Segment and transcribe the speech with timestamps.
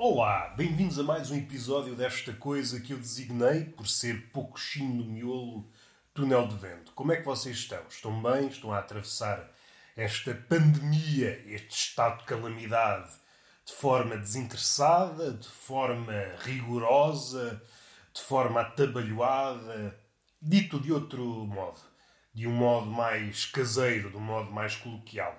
[0.00, 5.02] Olá, bem-vindos a mais um episódio desta coisa que eu designei, por ser pouco chino
[5.02, 5.68] no miolo,
[6.14, 6.92] túnel de vento.
[6.92, 7.82] Como é que vocês estão?
[7.88, 8.46] Estão bem?
[8.46, 9.50] Estão a atravessar
[9.96, 13.10] esta pandemia, este estado de calamidade,
[13.66, 17.60] de forma desinteressada, de forma rigorosa,
[18.14, 19.98] de forma atabalhoada,
[20.40, 21.80] dito de outro modo,
[22.32, 25.36] de um modo mais caseiro, de um modo mais coloquial.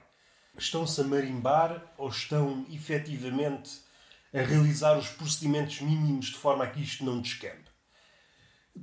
[0.58, 3.88] Estão-se a marimbar ou estão efetivamente
[4.34, 7.66] a realizar os procedimentos mínimos de forma a que isto não descambe?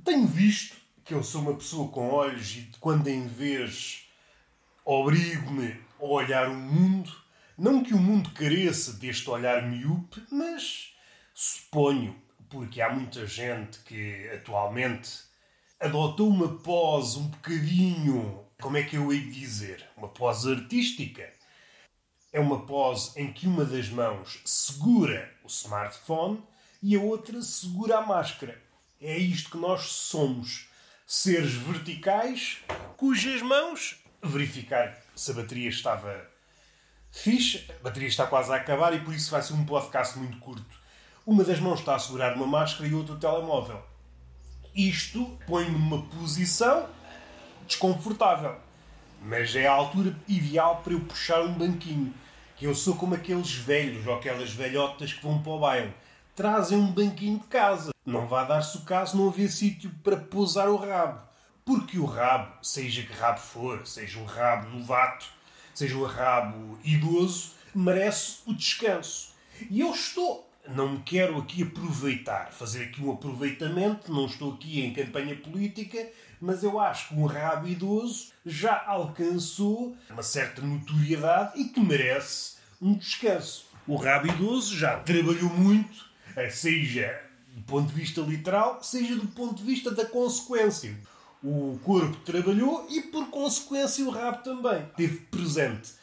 [0.03, 4.07] Tenho visto que eu sou uma pessoa com olhos e de quando em vez
[4.83, 7.11] obrigo-me a olhar o mundo,
[7.57, 10.93] não que o mundo careça deste olhar miúpe, mas
[11.33, 15.09] suponho, porque há muita gente que atualmente
[15.79, 21.36] adotou uma pose um bocadinho, como é que eu hei de dizer, uma pose artística
[22.31, 26.43] é uma pose em que uma das mãos segura o smartphone
[26.81, 28.61] e a outra segura a máscara.
[29.01, 30.67] É isto que nós somos.
[31.05, 32.57] Seres verticais
[32.97, 36.27] cujas mãos verificar se a bateria estava
[37.09, 40.37] fixe, a bateria está quase a acabar e por isso vai ser um podcast muito
[40.39, 40.77] curto.
[41.25, 43.81] Uma das mãos está a segurar uma máscara e outra o telemóvel.
[44.75, 46.89] Isto põe-me numa posição
[47.65, 48.57] desconfortável,
[49.27, 52.13] mas é a altura ideal para eu puxar um banquinho
[52.55, 55.93] que eu sou como aqueles velhos ou aquelas velhotas que vão para o baile.
[56.33, 57.91] Trazem um banquinho de casa.
[58.05, 61.19] Não vai dar-se o caso não haver sítio para pousar o rabo.
[61.65, 65.25] Porque o rabo, seja que rabo for, seja um rabo novato,
[65.73, 69.33] seja um rabo idoso, merece o descanso.
[69.69, 70.46] E eu estou.
[70.75, 76.09] Não me quero aqui aproveitar, fazer aqui um aproveitamento, não estou aqui em campanha política,
[76.41, 82.57] mas eu acho que um rabo idoso já alcançou uma certa notoriedade e que merece
[82.81, 83.65] um descanso.
[83.87, 86.05] O rabo idoso já trabalhou muito,
[86.35, 87.17] eh, seja
[87.55, 90.93] do ponto de vista literal, seja do ponto de vista da consequência.
[91.41, 95.93] O corpo trabalhou e, por consequência, o rabo também teve presente.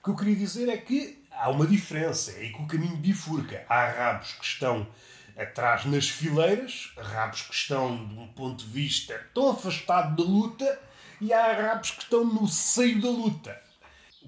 [0.00, 2.96] O que eu queria dizer é que há uma diferença, é aí que o caminho
[2.96, 3.64] bifurca.
[3.68, 4.86] Há rabos que estão
[5.36, 10.80] atrás nas fileiras, rabos que estão, de um ponto de vista tão afastado da luta,
[11.20, 13.60] e há rabos que estão no seio da luta.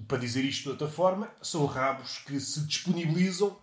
[0.07, 3.57] Para dizer isto de outra forma, são rabos que se disponibilizam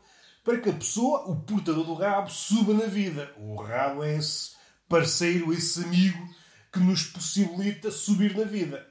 [0.45, 3.33] para que a pessoa, o portador do rabo, suba na vida.
[3.37, 4.53] O rabo é esse
[4.89, 6.28] parceiro, esse amigo
[6.73, 8.87] que nos possibilita subir na vida.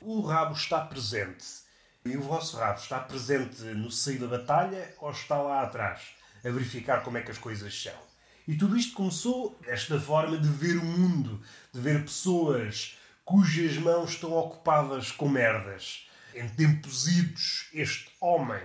[0.00, 1.67] O rabo está presente.
[2.04, 6.18] E o vosso rabo está presente no seio da batalha ou está lá atrás?
[6.44, 8.08] a verificar como é que as coisas são.
[8.46, 11.42] E tudo isto começou esta forma de ver o mundo,
[11.72, 16.08] de ver pessoas cujas mãos estão ocupadas com merdas.
[16.34, 18.62] Em tempos idos, este homem,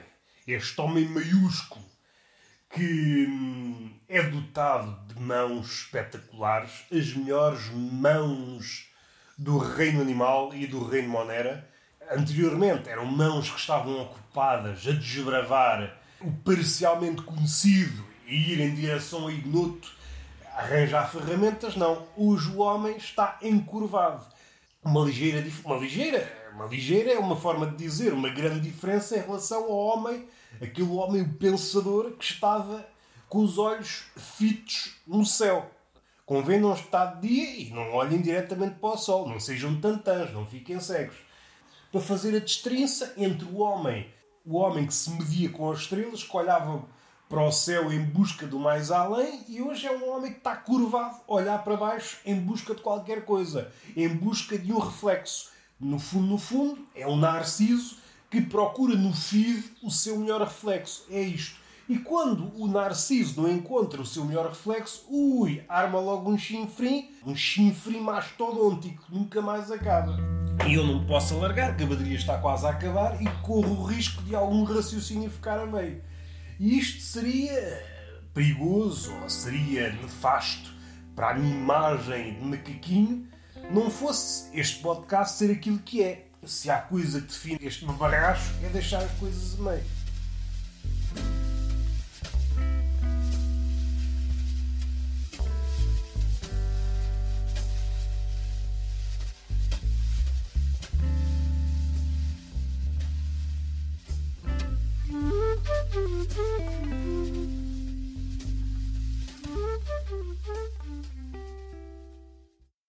[0.47, 1.83] este homem maiúsculo,
[2.69, 8.89] que hum, é dotado de mãos espetaculares, as melhores mãos
[9.37, 11.69] do reino animal e do reino monera.
[12.11, 19.23] Anteriormente eram mãos que estavam ocupadas a desbravar o parcialmente conhecido e ir em direção
[19.23, 19.91] ao ignoto,
[20.55, 22.07] arranjar ferramentas, não.
[22.15, 24.25] Hoje o homem está encurvado.
[24.83, 29.21] Uma ligeira, uma ligeira, uma ligeira é uma forma de dizer, uma grande diferença em
[29.21, 30.27] relação ao homem,
[30.61, 32.85] aquele homem pensador que estava
[33.27, 35.69] com os olhos fitos no céu.
[36.25, 40.31] Convém não estar de dia e não olhem diretamente para o sol, não sejam tantãs,
[40.31, 41.15] não fiquem cegos.
[41.93, 44.11] Para fazer a destrinça entre o homem
[44.45, 46.83] o homem que se media com as estrelas, que olhava
[47.29, 50.55] para o céu em busca do mais além, e hoje é um homem que está
[50.55, 55.51] curvado, a olhar para baixo em busca de qualquer coisa, em busca de um reflexo.
[55.79, 57.97] No fundo, no fundo, é um narciso
[58.29, 61.05] que procura no feed o seu melhor reflexo.
[61.09, 61.62] É isto.
[61.87, 67.11] E quando o Narciso não encontra o seu melhor reflexo, ui, arma logo um chinfrim,
[67.25, 70.17] um chinfrim mastodôntico, nunca mais acaba.
[70.65, 73.83] E eu não posso alargar, que a bateria está quase a acabar e corro o
[73.83, 76.01] risco de algum raciocínio ficar a meio.
[76.57, 77.83] E isto seria
[78.33, 80.71] perigoso, ou seria nefasto
[81.13, 83.27] para a minha imagem de macaquinho,
[83.71, 86.27] não fosse este podcast ser aquilo que é.
[86.45, 90.02] Se há coisa que define este meu barracho, é deixar as coisas a meio.